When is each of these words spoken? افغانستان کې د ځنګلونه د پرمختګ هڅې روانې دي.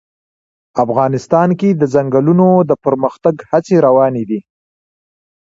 افغانستان 0.83 1.49
کې 1.59 1.69
د 1.73 1.83
ځنګلونه 1.93 2.47
د 2.69 2.71
پرمختګ 2.85 3.35
هڅې 3.49 3.75
روانې 3.85 4.23
دي. 4.29 4.39